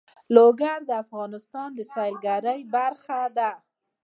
لوگر 0.35 0.77
د 0.89 0.91
افغانستان 1.03 1.69
د 1.75 1.79
سیلګرۍ 1.93 2.59
برخه 2.75 3.19
ده. 3.37 3.51